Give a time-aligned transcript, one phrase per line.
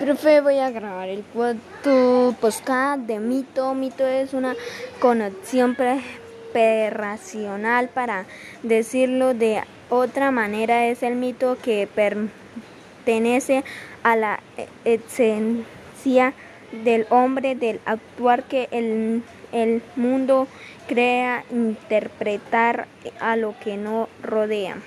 [0.00, 3.74] Profe, voy a grabar el cuarto podcast de mito.
[3.74, 4.56] Mito es una
[4.98, 5.76] conexión
[6.54, 8.24] perracional para
[8.62, 10.86] decirlo de otra manera.
[10.86, 13.62] Es el mito que pertenece
[14.02, 16.32] a la e, esencia
[16.82, 19.22] del hombre, del actuar que el,
[19.52, 20.48] el mundo
[20.88, 22.88] crea, interpretar
[23.20, 24.78] a lo que no rodea.